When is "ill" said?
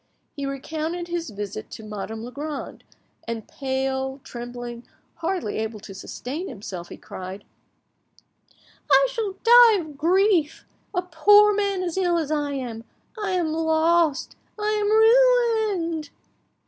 11.99-12.17